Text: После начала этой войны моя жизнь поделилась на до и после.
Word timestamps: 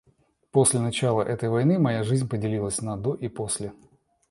После 0.49 0.79
начала 0.79 1.21
этой 1.21 1.47
войны 1.49 1.77
моя 1.77 2.01
жизнь 2.03 2.27
поделилась 2.27 2.81
на 2.81 2.97
до 2.97 3.13
и 3.13 3.27
после. 3.27 3.71